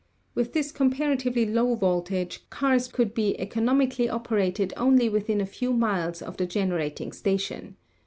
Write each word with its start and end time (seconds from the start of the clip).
With 0.33 0.53
this 0.53 0.71
comparatively 0.71 1.45
low 1.45 1.75
voltage, 1.75 2.49
cars 2.49 2.87
could 2.87 3.13
be 3.13 3.39
economically 3.39 4.09
operated 4.09 4.73
only 4.75 5.09
within 5.09 5.39
a 5.39 5.45
few 5.45 5.73
miles 5.73 6.23
of 6.23 6.37
the 6.37 6.47
gen 6.47 6.71
erating 6.71 7.11
station. 7.13 7.75